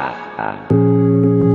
[0.00, 1.49] 晚安。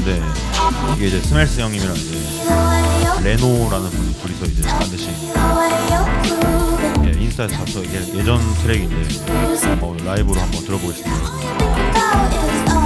[0.00, 0.22] 하는데
[0.96, 2.16] 이게 이제 스멜스 형님이랑 이제
[3.22, 5.10] 레노라는 분이 둘이서 이제 반드시
[7.04, 8.96] 예, 인스타에서 봤어 이게 예전 트랙인데
[9.80, 12.79] 어, 라이브로 한번 들어보겠습니다.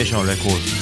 [0.00, 0.79] sensational record.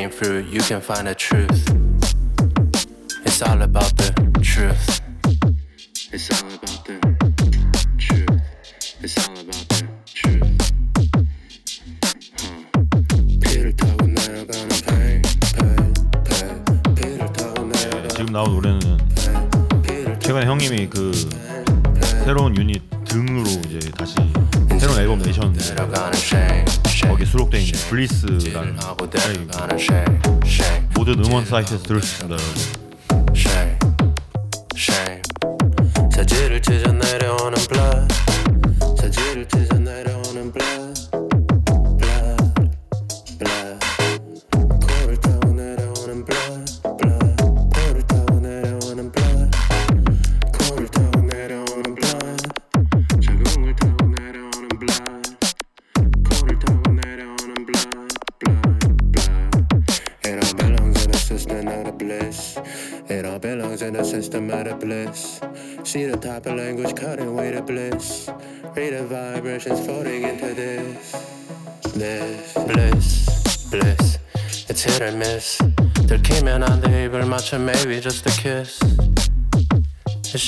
[0.00, 1.68] came through, you can find the truth.
[3.26, 4.08] It's all about the
[4.40, 5.02] truth.
[6.10, 6.96] It's all about the
[7.98, 8.40] truth.
[9.02, 10.56] It's all about the truth.
[17.74, 18.80] 네, 지금 나온 노래는
[20.20, 21.12] 최근에 형님이 그
[22.24, 24.14] 새로운 유닛 등으로 이제 다시
[24.78, 26.59] 새로운 앨범 내셨는데
[27.30, 28.76] 수록되어 있는 블리스라는
[30.96, 32.79] 모든 음원 사이트에서 들을 수 있습니다 여러분.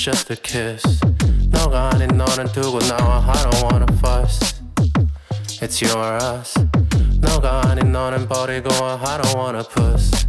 [0.03, 0.83] just a kiss
[1.49, 3.23] 너가 nothing to go now.
[3.25, 4.53] I don't wanna fuss
[5.61, 6.53] It's you or us
[7.21, 8.69] 너가 아닌 너는 body go.
[9.01, 10.25] I don't wanna puss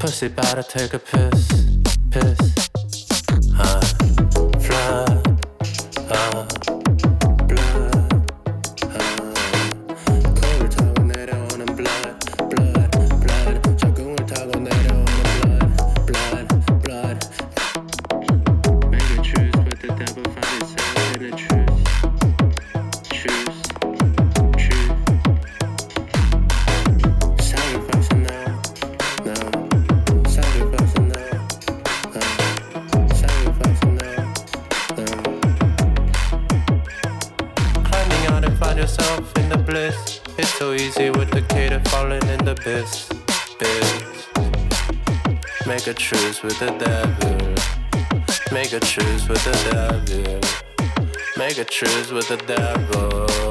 [0.00, 1.79] Pussy better take a piss
[46.40, 48.54] truce with the devil.
[48.54, 50.40] Make a truce with the devil.
[51.36, 53.49] Make a truce with the devil.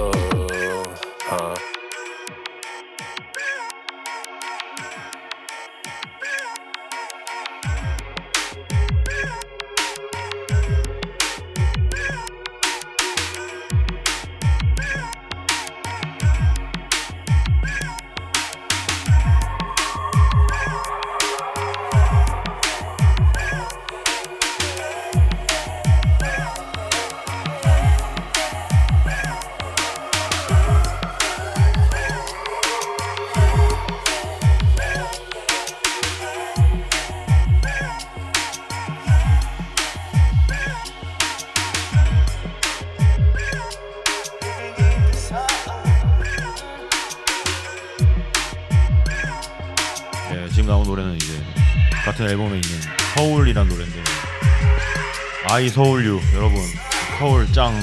[55.59, 56.61] 아이 서울유 여러분.
[57.19, 57.73] 서울 짱.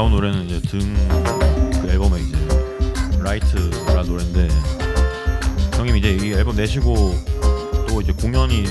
[0.00, 4.48] 나온 노래는 이제 등그 앨범에 이제 라이트라는 노래인데
[5.76, 7.14] 형님 이제 이 앨범 내시고
[7.86, 8.64] 또 이제 공연이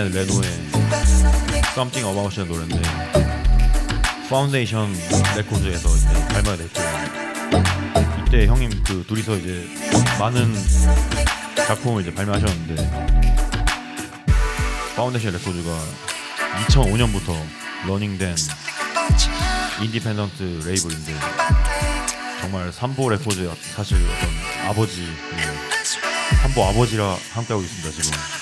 [0.00, 0.48] 앤 레노의
[1.72, 2.80] Something About이라는 노래인데.
[4.30, 4.96] 파운데이션
[5.36, 6.80] 레코드에서 이제 발매가 됐고
[8.26, 9.68] 이때 형님 그 둘이서 이제
[10.18, 10.54] 많은
[11.66, 13.10] 작품을 이제 발매하셨는데
[14.96, 15.78] 파운데이션 레코드가
[16.68, 17.36] 2005년부터
[17.86, 18.36] running된
[19.82, 21.14] independent label인데
[22.40, 28.39] 정말 삼보 레코드의 사실 어떤 아버지 예, 삼보 아버지라 함께하고 있습니다 지금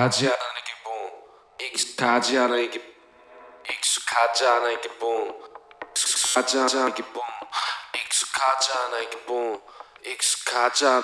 [0.00, 0.96] 익숙하지 않은 이 기분
[1.68, 2.94] 익숙하지 않은 이 기분
[3.68, 5.04] 익숙하지 않은 이 기분
[5.92, 7.20] 익숙하지 않은 이 기분
[7.92, 9.60] 익숙하지 않은 이 기분
[10.06, 11.02] 익숙하지 않은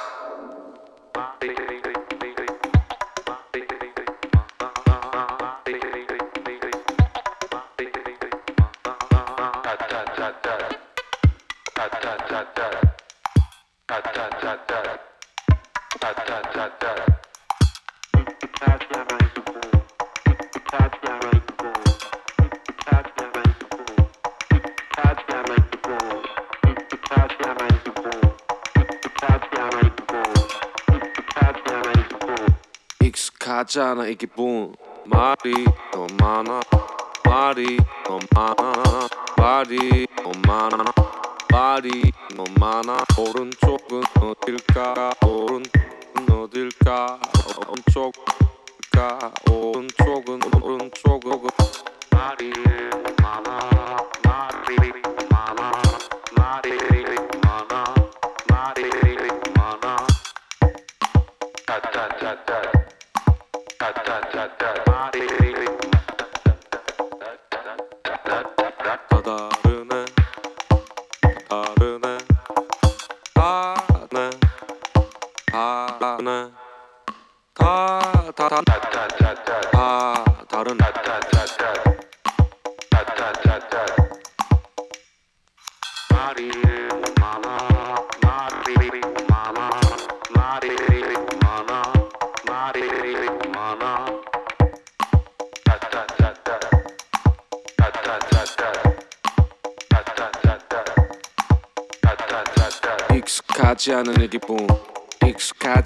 [11.68, 12.85] 익숙하
[33.64, 34.74] 지 않아 이 기분
[35.06, 36.60] 말이 너무 많아.
[37.24, 39.08] 말이 너무 많아.
[39.36, 40.84] 말이 너무 많아.
[41.50, 43.04] 말이 너무 많아.
[43.18, 45.12] 오른쪽은 어딜까?
[45.24, 47.18] 오른쪽은 어딜까?
[47.68, 49.32] 오른쪽일까?
[49.50, 51.48] 오른쪽은 오른쪽은
[52.10, 52.52] 말이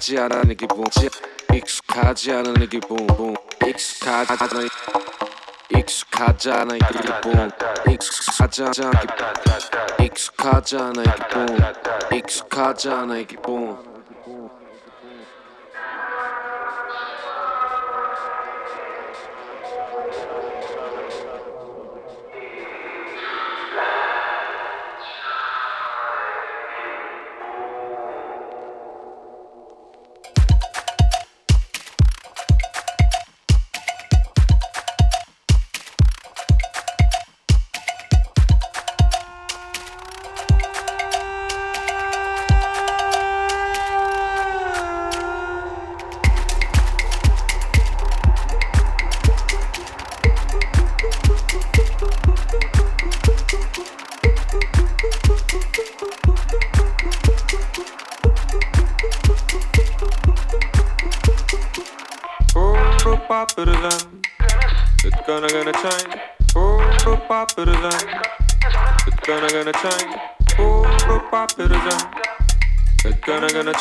[0.01, 0.83] 익숙하지 않은 이 기분
[1.53, 2.97] 익숙하지 않은 이 기분.
[3.67, 4.67] 익숙하지 않은
[5.77, 7.51] 익숙하지 않은 기분.
[7.93, 9.45] 익숙하지 않은 이 기분.
[10.03, 12.17] 익숙하지 않은 이 기분.
[12.17, 13.70] 익숙하지 않은 이 기분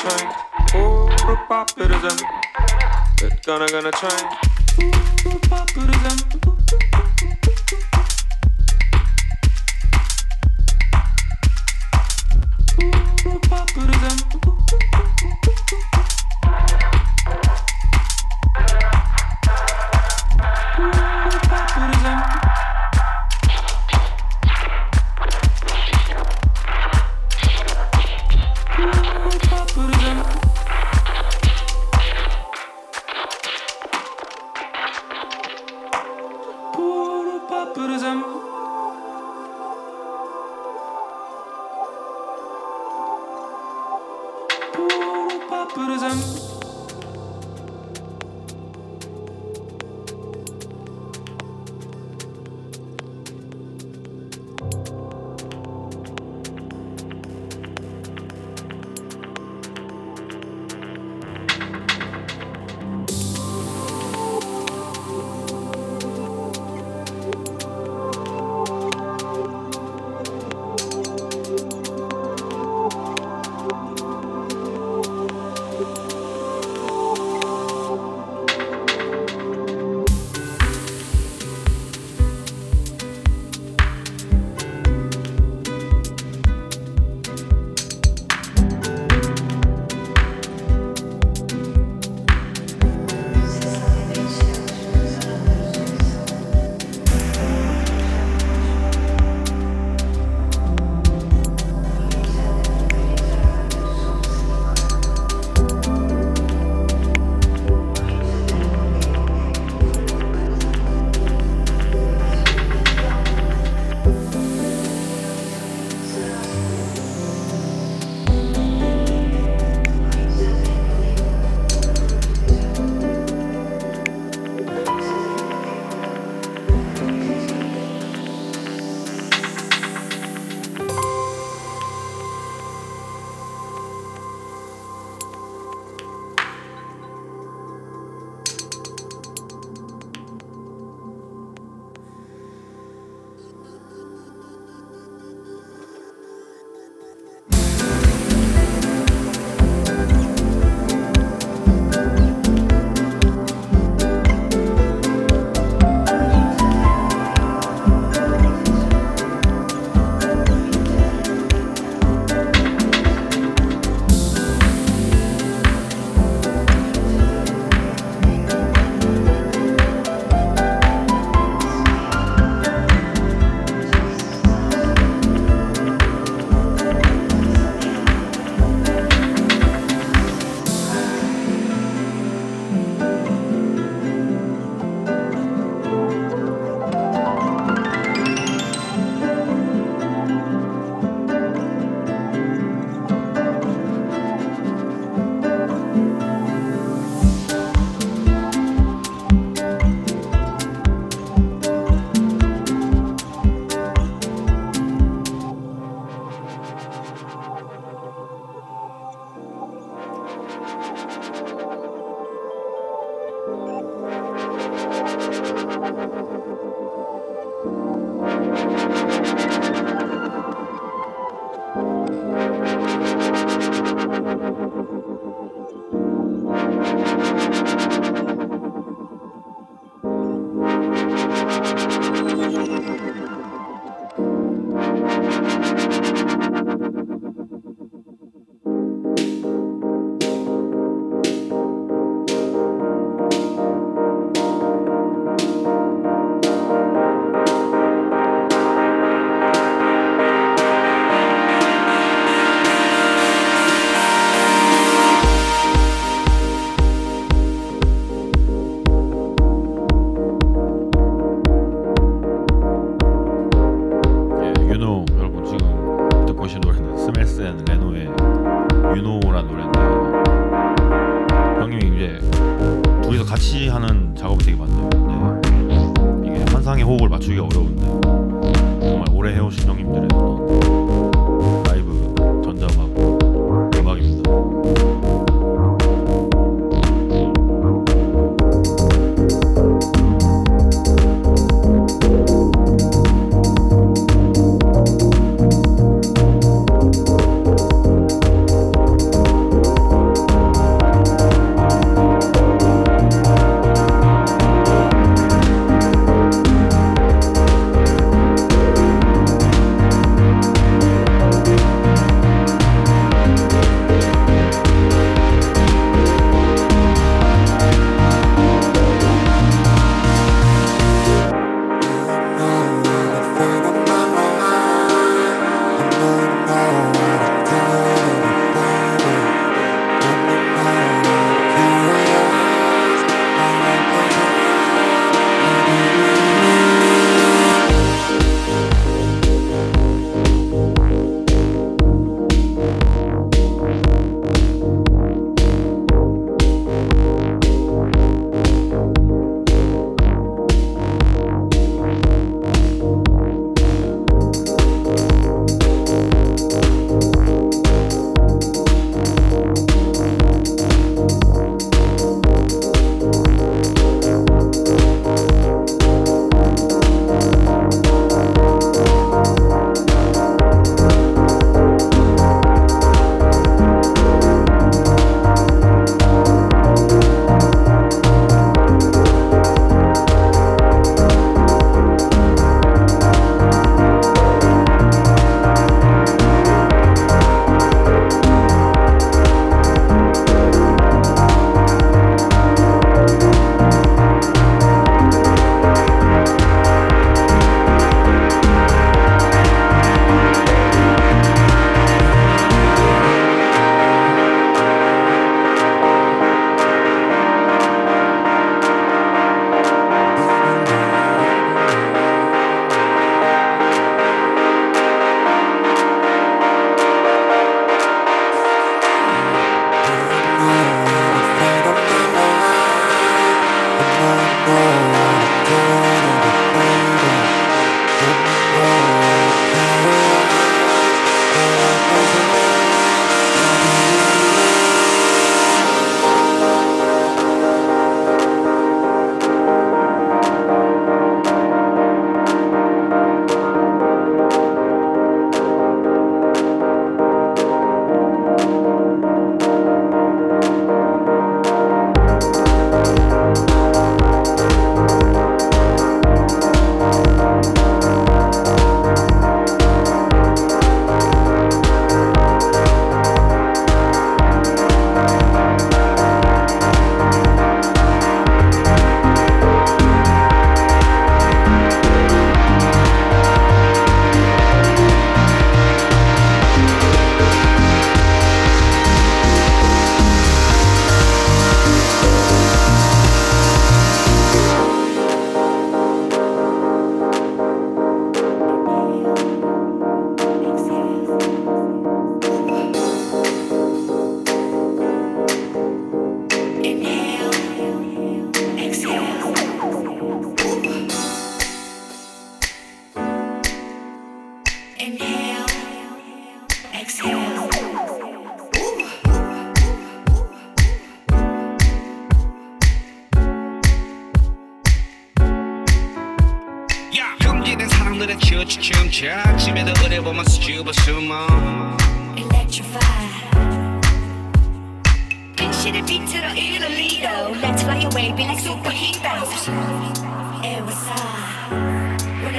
[0.01, 0.35] change.
[0.71, 2.17] Puro populism.
[3.23, 4.33] It's gonna gonna change.
[5.23, 6.50] Puro populism.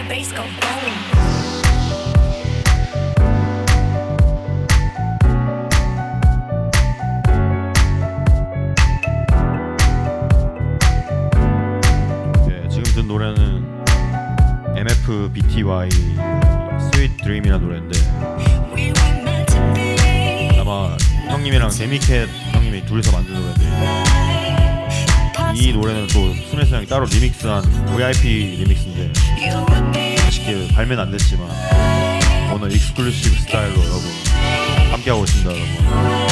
[0.02, 0.52] the bass go boom.
[12.48, 13.84] 네, 노래는
[14.76, 15.90] MFBTY
[16.92, 18.00] 스윗 드림이라는 노래인데
[20.60, 20.98] 아마
[21.30, 24.22] 형님이랑 데미캣 형님이 둘이서 만든 노래인데
[25.54, 29.12] 이 노래는 또 순애스 형이 따로 리믹스한 VIP 리믹스인데
[30.42, 31.48] 쉽게 발매는 안 됐지만
[32.54, 34.04] 오늘 exclusive 스타일로 여러분
[34.92, 36.31] 함께하고 있습니다 여러분.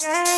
[0.00, 0.31] yeah.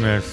[0.00, 0.29] listeners.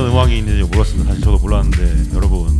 [0.00, 1.10] 이런 음악이 있는지 몰랐습니다.
[1.10, 2.59] 사실 저도 몰랐는데 여러분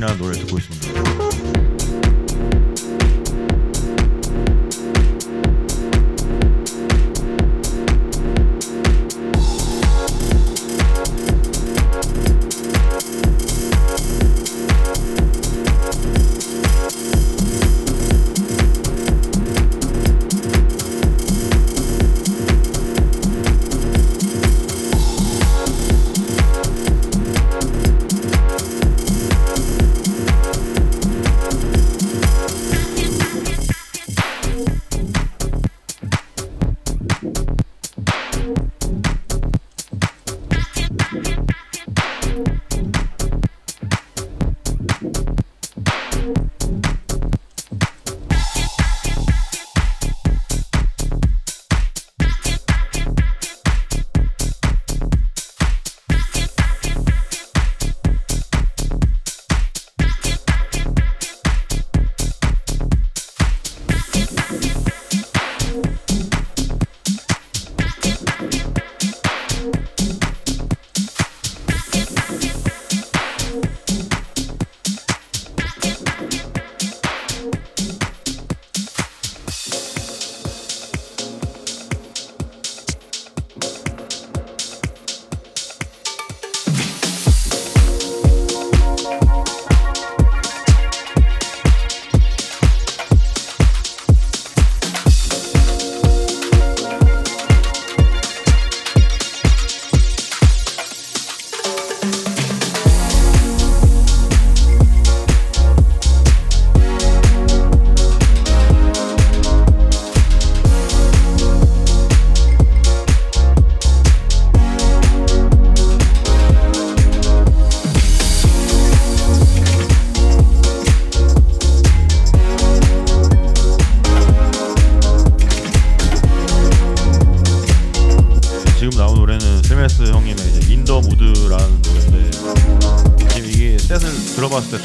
[0.00, 0.79] Can이라는 노래 듣고 있습니다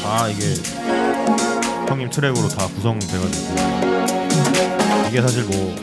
[0.06, 0.54] 다 이게
[1.88, 3.56] 형님 트랙으로 다 구성돼가지고.
[5.08, 5.74] 이게 사실 뭐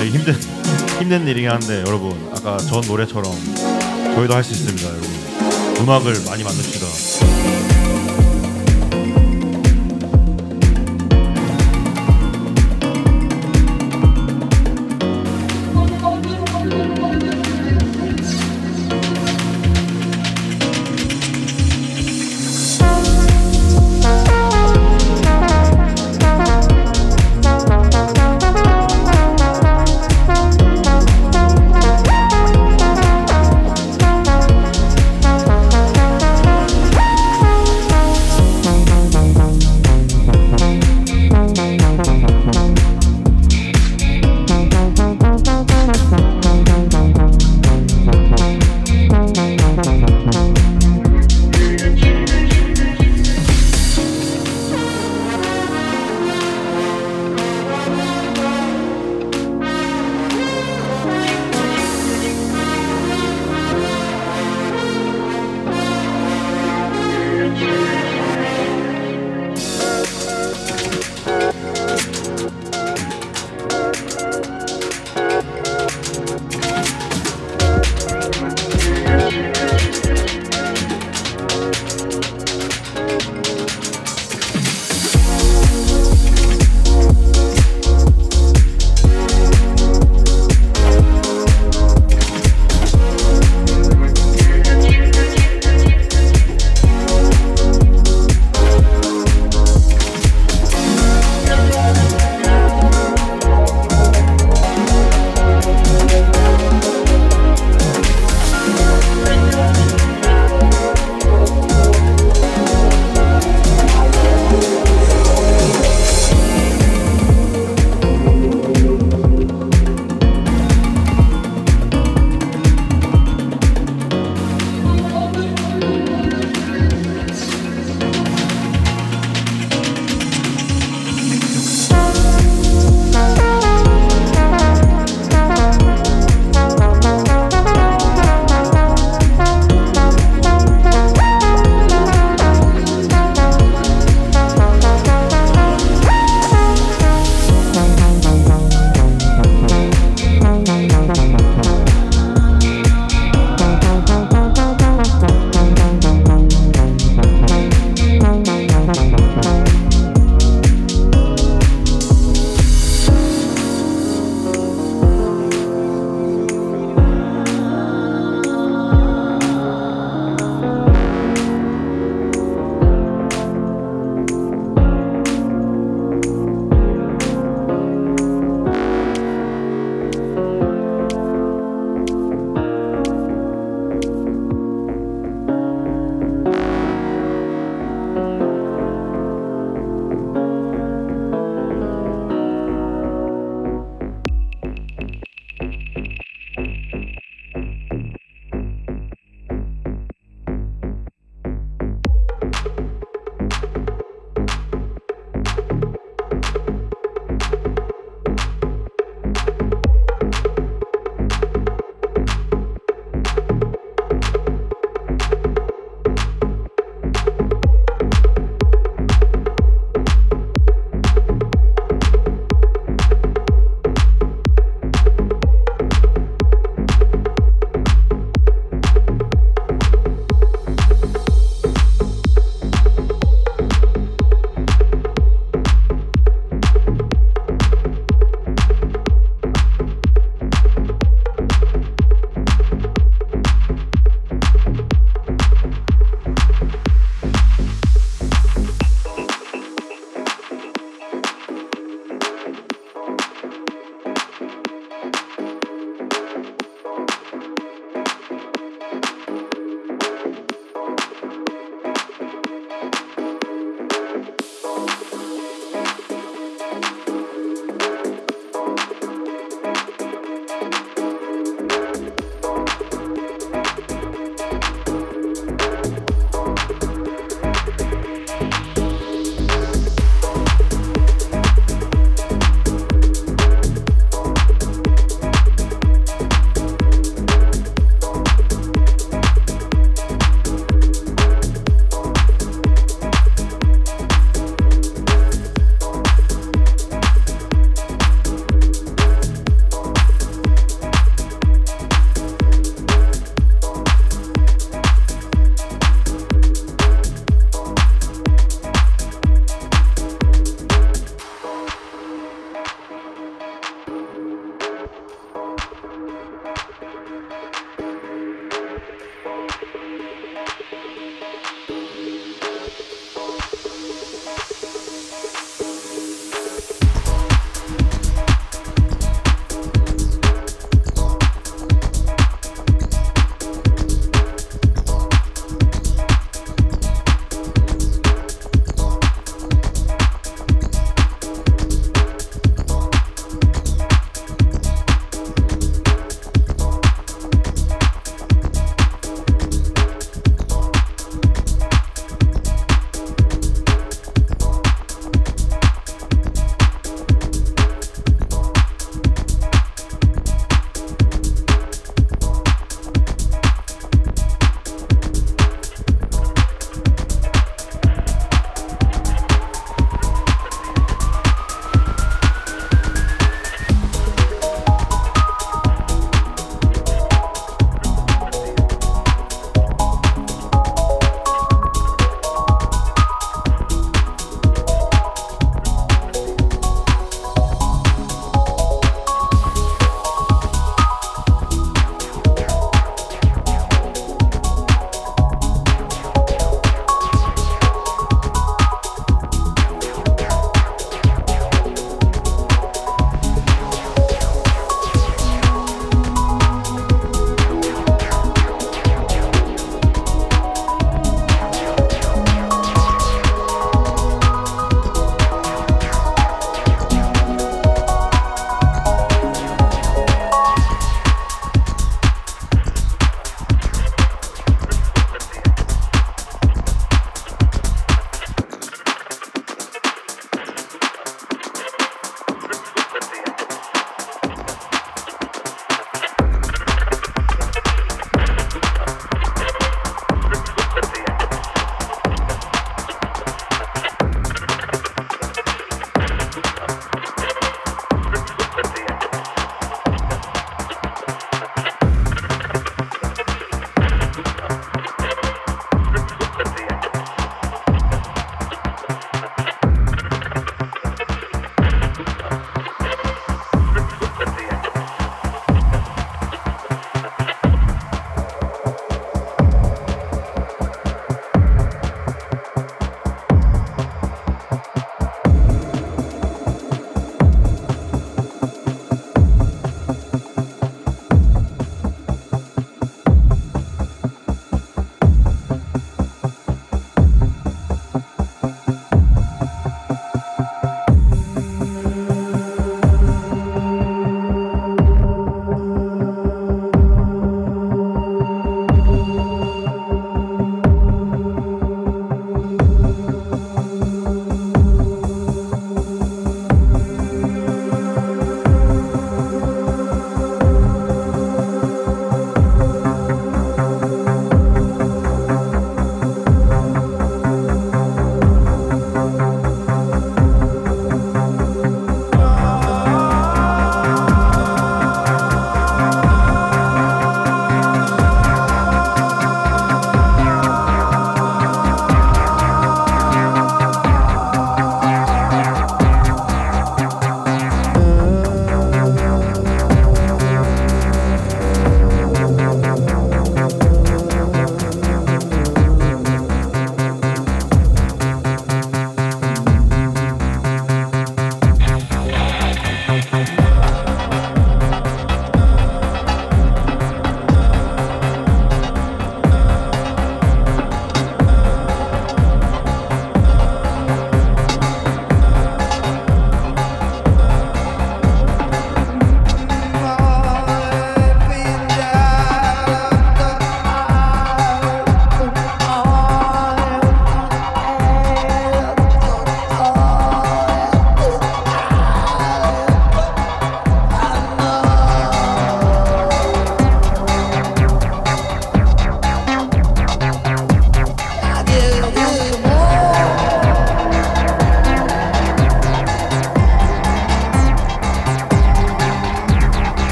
[0.00, 0.34] 되게 힘든
[0.98, 2.10] 힘든 일이긴 한데 여러분.
[2.34, 3.32] 아까 전 노래처럼
[4.16, 5.08] 저희도 할 수 있습니다 여러분.
[5.80, 7.69] 음악을 많이 만듭시다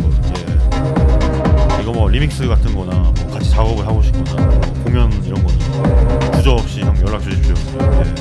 [0.00, 0.20] 여러분.
[1.78, 1.82] 예.
[1.82, 6.52] 이거 뭐 리믹스 같은 거나 뭐 같이 작업을 하고 싶거나 뭐 공연 이런 거는 주저
[6.52, 7.54] 없이 형 연락 주십시오.
[7.80, 8.14] 예.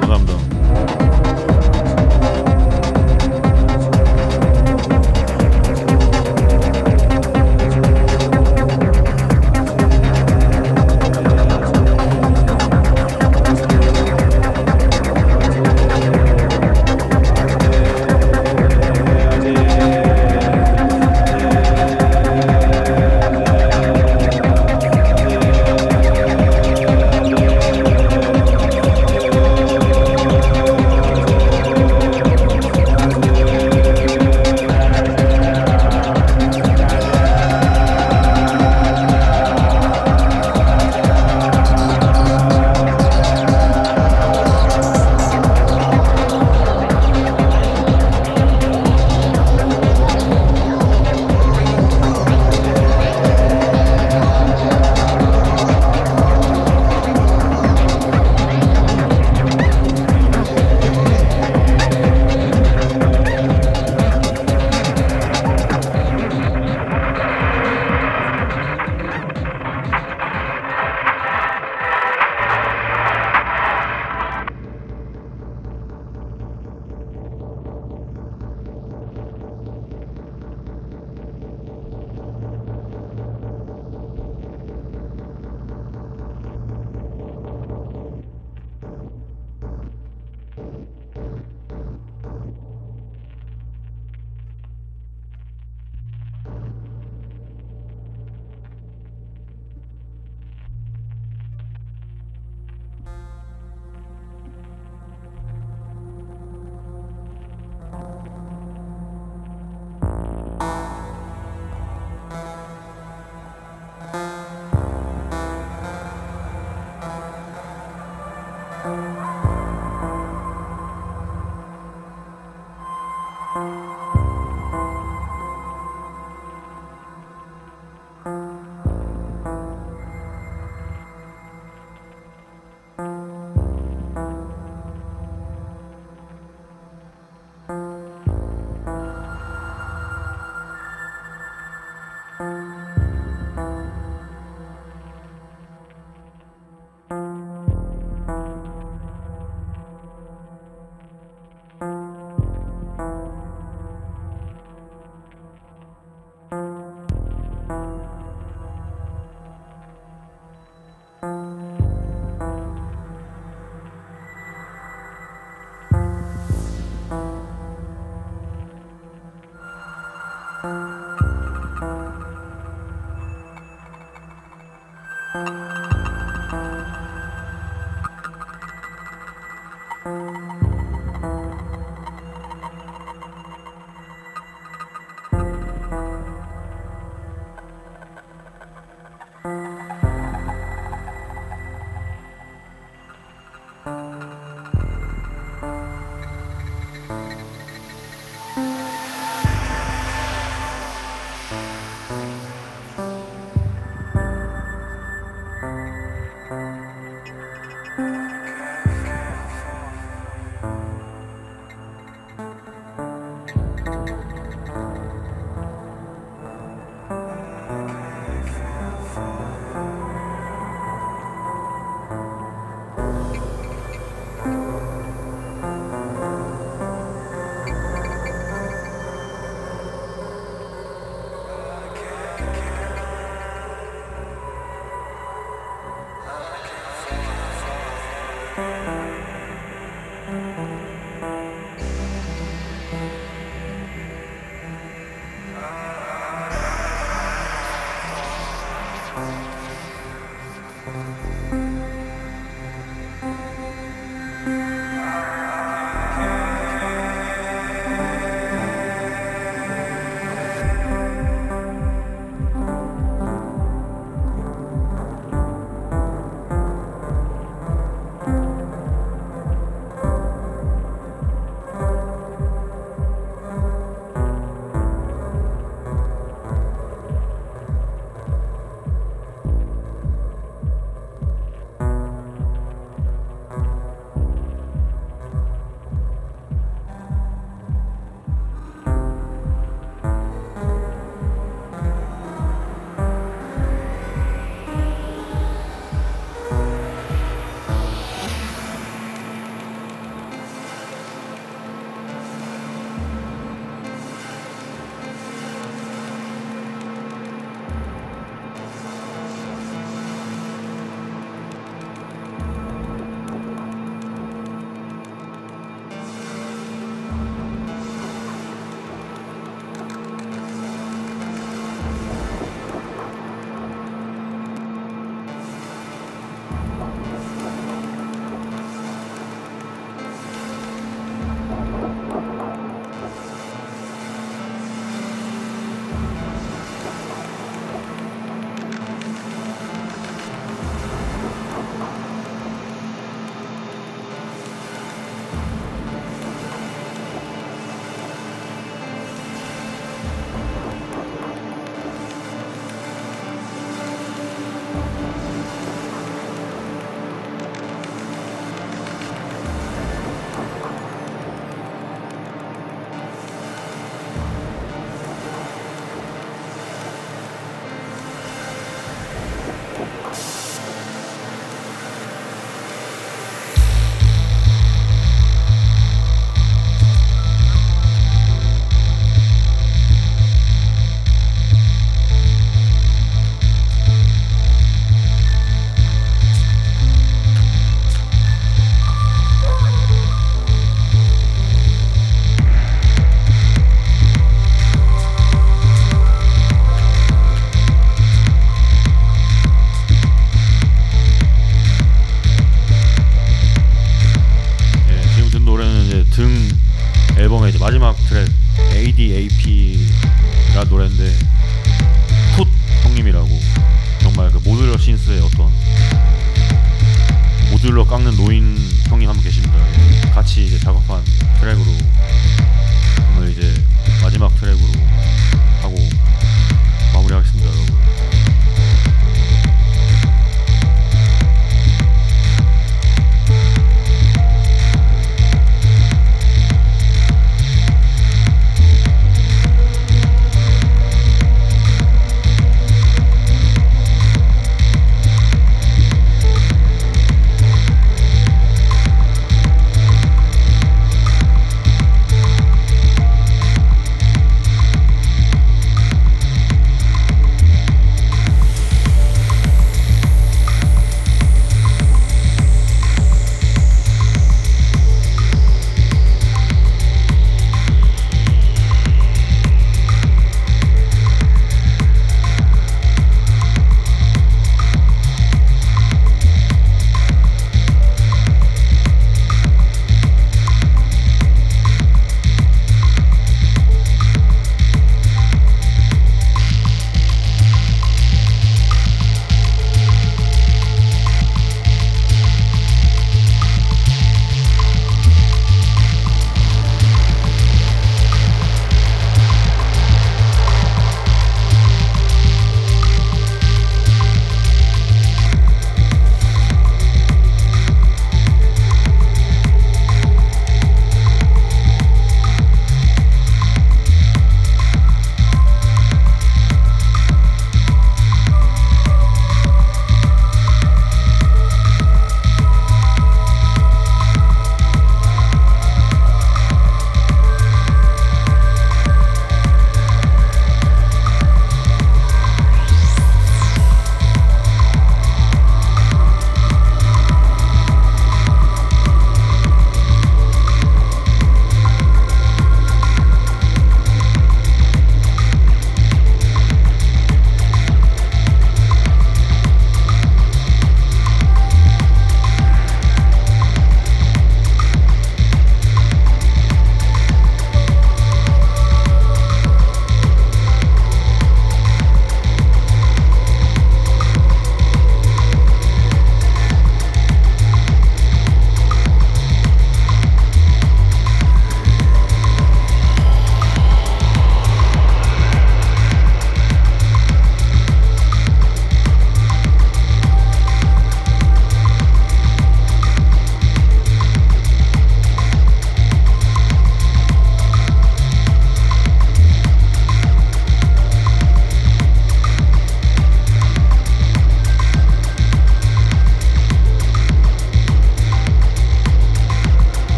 [0.00, 0.45] 감사합니다.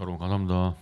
[0.00, 0.74] 여러분 감사합니다.